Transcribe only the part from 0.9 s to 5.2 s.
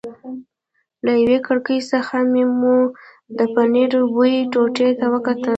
له یوې کړکۍ څخه مو د پنیرو یوې ټوټې ته